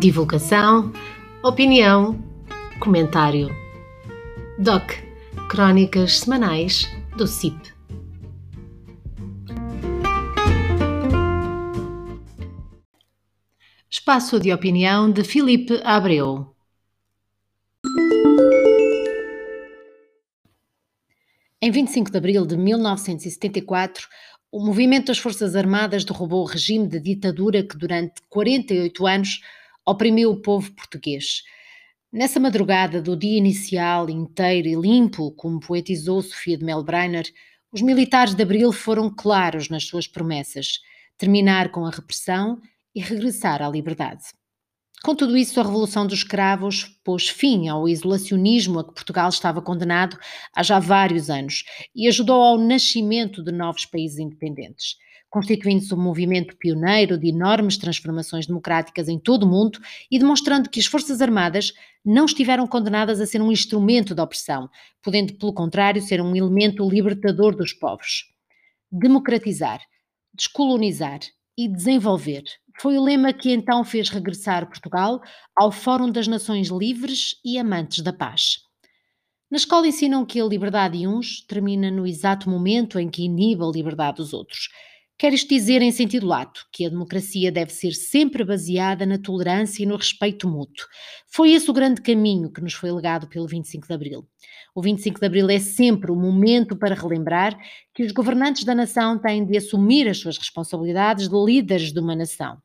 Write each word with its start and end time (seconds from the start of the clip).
Divulgação, 0.00 0.94
opinião, 1.44 2.18
comentário. 2.80 3.50
DOC 4.58 4.94
Crónicas 5.50 6.20
Semanais 6.20 6.88
do 7.18 7.26
CIP. 7.26 7.74
Espaço 13.90 14.40
de 14.40 14.50
opinião 14.54 15.12
de 15.12 15.22
Filipe 15.22 15.78
Abreu. 15.84 16.56
Em 21.60 21.70
25 21.70 22.10
de 22.10 22.16
abril 22.16 22.46
de 22.46 22.56
1974, 22.56 24.08
o 24.50 24.64
movimento 24.64 25.08
das 25.08 25.18
Forças 25.18 25.54
Armadas 25.54 26.06
derrubou 26.06 26.40
o 26.40 26.46
regime 26.46 26.88
de 26.88 26.98
ditadura 26.98 27.62
que 27.62 27.76
durante 27.76 28.14
48 28.30 29.06
anos 29.06 29.40
oprimiu 29.86 30.30
o 30.30 30.40
povo 30.40 30.72
português. 30.72 31.42
Nessa 32.12 32.40
madrugada 32.40 33.00
do 33.00 33.16
dia 33.16 33.38
inicial 33.38 34.10
inteiro 34.10 34.68
e 34.68 34.74
limpo, 34.74 35.30
como 35.32 35.60
poetizou 35.60 36.20
Sofia 36.22 36.58
de 36.58 36.64
Melbreiner, 36.64 37.30
os 37.72 37.82
militares 37.82 38.34
de 38.34 38.42
Abril 38.42 38.72
foram 38.72 39.08
claros 39.14 39.68
nas 39.68 39.84
suas 39.84 40.08
promessas: 40.08 40.80
terminar 41.16 41.70
com 41.70 41.86
a 41.86 41.90
repressão 41.90 42.60
e 42.94 43.00
regressar 43.00 43.62
à 43.62 43.68
liberdade. 43.68 44.24
Com 45.02 45.14
tudo 45.14 45.34
isso, 45.34 45.58
a 45.58 45.62
Revolução 45.62 46.06
dos 46.06 46.18
Escravos 46.18 46.84
pôs 47.02 47.26
fim 47.26 47.68
ao 47.68 47.88
isolacionismo 47.88 48.78
a 48.78 48.84
que 48.84 48.92
Portugal 48.92 49.30
estava 49.30 49.62
condenado 49.62 50.18
há 50.54 50.62
já 50.62 50.78
vários 50.78 51.30
anos 51.30 51.64
e 51.96 52.06
ajudou 52.06 52.42
ao 52.42 52.58
nascimento 52.58 53.42
de 53.42 53.50
novos 53.50 53.86
países 53.86 54.18
independentes, 54.18 54.96
constituindo-se 55.30 55.94
um 55.94 56.02
movimento 56.02 56.54
pioneiro 56.58 57.16
de 57.16 57.28
enormes 57.28 57.78
transformações 57.78 58.46
democráticas 58.46 59.08
em 59.08 59.18
todo 59.18 59.44
o 59.44 59.48
mundo 59.48 59.80
e 60.10 60.18
demonstrando 60.18 60.68
que 60.68 60.78
as 60.78 60.84
Forças 60.84 61.22
Armadas 61.22 61.72
não 62.04 62.26
estiveram 62.26 62.66
condenadas 62.66 63.22
a 63.22 63.26
ser 63.26 63.40
um 63.40 63.50
instrumento 63.50 64.14
de 64.14 64.20
opressão, 64.20 64.68
podendo, 65.02 65.32
pelo 65.32 65.54
contrário, 65.54 66.02
ser 66.02 66.20
um 66.20 66.36
elemento 66.36 66.86
libertador 66.86 67.56
dos 67.56 67.72
povos. 67.72 68.26
Democratizar, 68.92 69.80
descolonizar 70.34 71.20
e 71.56 71.66
desenvolver 71.66 72.44
foi 72.80 72.96
o 72.96 73.04
lema 73.04 73.30
que 73.30 73.52
então 73.52 73.84
fez 73.84 74.08
regressar 74.08 74.66
Portugal 74.66 75.20
ao 75.54 75.70
Fórum 75.70 76.10
das 76.10 76.26
Nações 76.26 76.68
Livres 76.68 77.34
e 77.44 77.58
Amantes 77.58 78.02
da 78.02 78.10
Paz. 78.10 78.60
Na 79.50 79.58
escola 79.58 79.86
ensinam 79.86 80.24
que 80.24 80.40
a 80.40 80.46
liberdade 80.46 80.96
de 80.96 81.06
uns 81.06 81.44
termina 81.46 81.90
no 81.90 82.06
exato 82.06 82.48
momento 82.48 82.98
em 82.98 83.10
que 83.10 83.24
inibe 83.24 83.62
a 83.62 83.66
liberdade 83.66 84.16
dos 84.16 84.32
outros. 84.32 84.70
Quer 85.18 85.34
isto 85.34 85.50
dizer, 85.50 85.82
em 85.82 85.92
sentido 85.92 86.26
lato, 86.26 86.66
que 86.72 86.86
a 86.86 86.88
democracia 86.88 87.52
deve 87.52 87.70
ser 87.70 87.92
sempre 87.92 88.42
baseada 88.42 89.04
na 89.04 89.18
tolerância 89.18 89.82
e 89.82 89.86
no 89.86 89.96
respeito 89.96 90.48
mútuo. 90.48 90.86
Foi 91.26 91.52
esse 91.52 91.70
o 91.70 91.74
grande 91.74 92.00
caminho 92.00 92.50
que 92.50 92.62
nos 92.62 92.72
foi 92.72 92.90
legado 92.90 93.28
pelo 93.28 93.46
25 93.46 93.86
de 93.86 93.92
Abril. 93.92 94.26
O 94.74 94.80
25 94.80 95.20
de 95.20 95.26
Abril 95.26 95.50
é 95.50 95.58
sempre 95.58 96.10
o 96.10 96.16
momento 96.16 96.74
para 96.74 96.94
relembrar 96.94 97.58
que 97.94 98.02
os 98.02 98.12
governantes 98.12 98.64
da 98.64 98.74
nação 98.74 99.18
têm 99.18 99.44
de 99.44 99.58
assumir 99.58 100.08
as 100.08 100.16
suas 100.16 100.38
responsabilidades 100.38 101.28
de 101.28 101.36
líderes 101.36 101.92
de 101.92 102.00
uma 102.00 102.16
nação. 102.16 102.56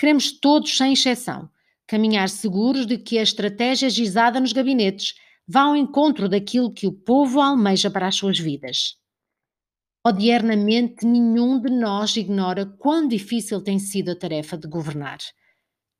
Queremos 0.00 0.32
todos, 0.32 0.78
sem 0.78 0.94
exceção, 0.94 1.50
caminhar 1.86 2.30
seguros 2.30 2.86
de 2.86 2.96
que 2.96 3.18
a 3.18 3.22
estratégia 3.22 3.90
gizada 3.90 4.40
nos 4.40 4.50
gabinetes 4.50 5.12
vá 5.46 5.60
ao 5.60 5.76
encontro 5.76 6.26
daquilo 6.26 6.72
que 6.72 6.86
o 6.86 6.92
povo 6.92 7.38
almeja 7.38 7.90
para 7.90 8.08
as 8.08 8.14
suas 8.14 8.38
vidas. 8.38 8.96
Odiernamente, 10.02 11.04
nenhum 11.04 11.60
de 11.60 11.68
nós 11.68 12.16
ignora 12.16 12.64
quão 12.64 13.06
difícil 13.06 13.60
tem 13.60 13.78
sido 13.78 14.12
a 14.12 14.16
tarefa 14.16 14.56
de 14.56 14.66
governar. 14.66 15.18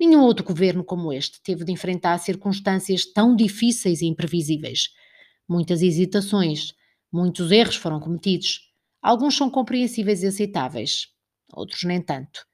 Nenhum 0.01 0.23
outro 0.23 0.47
governo 0.47 0.83
como 0.83 1.13
este 1.13 1.43
teve 1.43 1.63
de 1.63 1.73
enfrentar 1.73 2.17
circunstâncias 2.21 3.05
tão 3.05 3.37
difíceis 3.37 4.01
e 4.01 4.07
imprevisíveis. 4.07 4.89
Muitas 5.47 5.83
hesitações, 5.83 6.73
muitos 7.13 7.53
erros 7.53 7.77
foram 7.77 8.01
cometidos. 8.01 8.61
Alguns 9.03 9.37
são 9.37 9.51
compreensíveis 9.51 10.23
e 10.23 10.29
aceitáveis, 10.29 11.09
outros 11.53 11.85
nem 11.85 12.01
tanto 12.01 12.49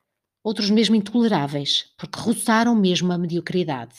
outros 0.47 0.71
mesmo 0.71 0.95
intoleráveis, 0.95 1.93
porque 1.99 2.21
roçaram 2.21 2.73
mesmo 2.77 3.13
a 3.13 3.19
mediocridade. 3.19 3.97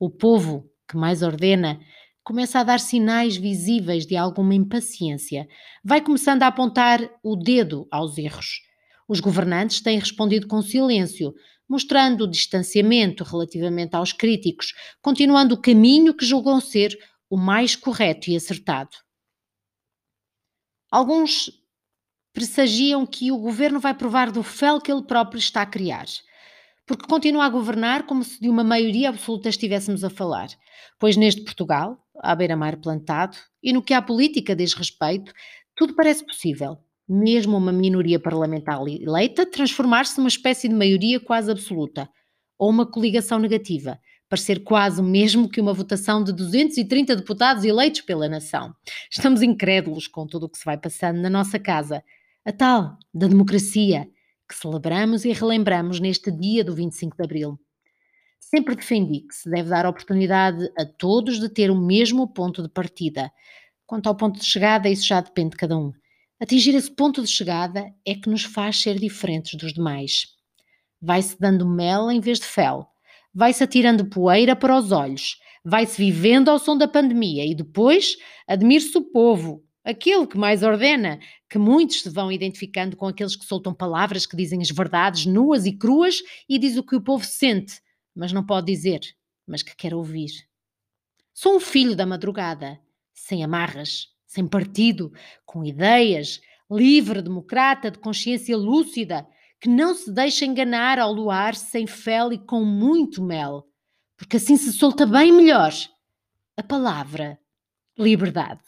O 0.00 0.10
povo, 0.10 0.68
que 0.88 0.96
mais 0.96 1.22
ordena, 1.22 1.78
começa 2.24 2.58
a 2.58 2.64
dar 2.64 2.80
sinais 2.80 3.36
visíveis 3.36 4.04
de 4.04 4.16
alguma 4.16 4.52
impaciência, 4.52 5.46
vai 5.84 6.00
começando 6.00 6.42
a 6.42 6.48
apontar 6.48 7.08
o 7.22 7.36
dedo 7.36 7.86
aos 7.88 8.18
erros. 8.18 8.62
Os 9.06 9.20
governantes 9.20 9.80
têm 9.80 9.96
respondido 9.96 10.48
com 10.48 10.60
silêncio, 10.60 11.32
mostrando 11.68 12.26
distanciamento 12.26 13.22
relativamente 13.22 13.94
aos 13.94 14.12
críticos, 14.12 14.74
continuando 15.00 15.54
o 15.54 15.62
caminho 15.62 16.12
que 16.12 16.26
julgam 16.26 16.60
ser 16.60 16.98
o 17.30 17.36
mais 17.36 17.76
correto 17.76 18.28
e 18.28 18.34
acertado. 18.34 18.96
Alguns 20.90 21.48
pressagiam 22.32 23.04
que 23.06 23.32
o 23.32 23.38
governo 23.38 23.80
vai 23.80 23.94
provar 23.94 24.30
do 24.30 24.42
fel 24.42 24.80
que 24.80 24.90
ele 24.90 25.02
próprio 25.02 25.38
está 25.38 25.62
a 25.62 25.66
criar. 25.66 26.06
Porque 26.86 27.06
continua 27.06 27.44
a 27.44 27.48
governar 27.48 28.04
como 28.04 28.24
se 28.24 28.40
de 28.40 28.48
uma 28.48 28.64
maioria 28.64 29.08
absoluta 29.08 29.48
estivéssemos 29.48 30.02
a 30.02 30.10
falar. 30.10 30.48
Pois 30.98 31.16
neste 31.16 31.42
Portugal, 31.42 31.98
à 32.18 32.34
beira-mar 32.34 32.76
plantado, 32.76 33.36
e 33.62 33.72
no 33.72 33.82
que 33.82 33.94
à 33.94 34.02
política 34.02 34.56
diz 34.56 34.74
respeito, 34.74 35.32
tudo 35.76 35.94
parece 35.94 36.24
possível. 36.24 36.78
Mesmo 37.08 37.56
uma 37.56 37.72
minoria 37.72 38.20
parlamentar 38.20 38.80
eleita 38.86 39.44
transformar-se 39.44 40.18
numa 40.18 40.28
espécie 40.28 40.68
de 40.68 40.74
maioria 40.74 41.18
quase 41.18 41.50
absoluta, 41.50 42.08
ou 42.58 42.70
uma 42.70 42.88
coligação 42.88 43.38
negativa, 43.38 43.98
parecer 44.28 44.62
quase 44.62 45.00
o 45.00 45.04
mesmo 45.04 45.48
que 45.48 45.60
uma 45.60 45.72
votação 45.72 46.22
de 46.22 46.32
230 46.32 47.16
deputados 47.16 47.64
eleitos 47.64 48.02
pela 48.02 48.28
nação. 48.28 48.72
Estamos 49.10 49.42
incrédulos 49.42 50.06
com 50.06 50.26
tudo 50.26 50.46
o 50.46 50.48
que 50.48 50.58
se 50.58 50.64
vai 50.64 50.78
passando 50.78 51.20
na 51.20 51.28
nossa 51.28 51.58
casa 51.58 52.04
a 52.44 52.52
tal 52.52 52.96
da 53.12 53.26
democracia 53.26 54.08
que 54.48 54.54
celebramos 54.54 55.24
e 55.24 55.32
relembramos 55.32 56.00
neste 56.00 56.30
dia 56.30 56.64
do 56.64 56.74
25 56.74 57.16
de 57.16 57.22
Abril. 57.22 57.60
Sempre 58.40 58.74
defendi 58.74 59.20
que 59.20 59.34
se 59.34 59.48
deve 59.48 59.68
dar 59.68 59.86
oportunidade 59.86 60.68
a 60.76 60.84
todos 60.84 61.38
de 61.38 61.48
ter 61.48 61.70
o 61.70 61.80
mesmo 61.80 62.26
ponto 62.32 62.62
de 62.62 62.68
partida. 62.68 63.30
Quanto 63.86 64.08
ao 64.08 64.16
ponto 64.16 64.40
de 64.40 64.46
chegada, 64.46 64.88
isso 64.88 65.06
já 65.06 65.20
depende 65.20 65.50
de 65.50 65.56
cada 65.56 65.76
um. 65.78 65.92
Atingir 66.40 66.74
esse 66.74 66.90
ponto 66.90 67.22
de 67.22 67.28
chegada 67.28 67.86
é 68.04 68.14
que 68.14 68.30
nos 68.30 68.44
faz 68.44 68.80
ser 68.80 68.98
diferentes 68.98 69.54
dos 69.56 69.74
demais. 69.74 70.26
Vai-se 71.00 71.38
dando 71.38 71.68
mel 71.68 72.10
em 72.10 72.20
vez 72.20 72.40
de 72.40 72.46
fel, 72.46 72.88
vai-se 73.32 73.62
atirando 73.62 74.08
poeira 74.08 74.56
para 74.56 74.76
os 74.76 74.90
olhos, 74.90 75.38
vai-se 75.64 75.96
vivendo 75.96 76.48
ao 76.48 76.58
som 76.58 76.76
da 76.76 76.88
pandemia 76.88 77.44
e 77.44 77.54
depois 77.54 78.16
admire-se 78.48 78.96
o 78.96 79.02
povo, 79.02 79.62
aquele 79.84 80.26
que 80.26 80.38
mais 80.38 80.62
ordena, 80.62 81.18
que 81.48 81.58
muitos 81.58 82.02
se 82.02 82.10
vão 82.10 82.30
identificando 82.30 82.96
com 82.96 83.06
aqueles 83.06 83.36
que 83.36 83.44
soltam 83.44 83.74
palavras 83.74 84.26
que 84.26 84.36
dizem 84.36 84.60
as 84.60 84.70
verdades 84.70 85.26
nuas 85.26 85.66
e 85.66 85.72
cruas 85.72 86.22
e 86.48 86.58
diz 86.58 86.76
o 86.76 86.82
que 86.82 86.96
o 86.96 87.00
povo 87.00 87.24
sente, 87.24 87.80
mas 88.14 88.32
não 88.32 88.44
pode 88.44 88.66
dizer, 88.66 89.00
mas 89.46 89.62
que 89.62 89.74
quer 89.74 89.94
ouvir. 89.94 90.30
Sou 91.32 91.56
um 91.56 91.60
filho 91.60 91.96
da 91.96 92.04
madrugada, 92.04 92.78
sem 93.12 93.42
amarras, 93.42 94.08
sem 94.26 94.46
partido, 94.46 95.12
com 95.44 95.64
ideias, 95.64 96.40
livre, 96.70 97.22
democrata, 97.22 97.90
de 97.90 97.98
consciência 97.98 98.56
lúcida, 98.56 99.26
que 99.60 99.68
não 99.68 99.94
se 99.94 100.10
deixa 100.10 100.44
enganar 100.44 100.98
ao 100.98 101.12
luar 101.12 101.54
sem 101.54 101.86
fel 101.86 102.32
e 102.32 102.38
com 102.38 102.64
muito 102.64 103.22
mel, 103.22 103.66
porque 104.16 104.36
assim 104.36 104.56
se 104.56 104.72
solta 104.72 105.04
bem 105.04 105.32
melhor 105.32 105.72
a 106.56 106.62
palavra 106.62 107.38
liberdade. 107.98 108.62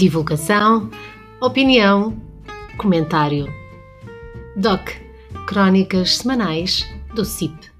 Divulgação, 0.00 0.88
opinião, 1.42 2.16
comentário. 2.78 3.46
DOC 4.56 4.96
Crónicas 5.46 6.16
Semanais 6.16 6.90
do 7.14 7.22
CIP. 7.22 7.70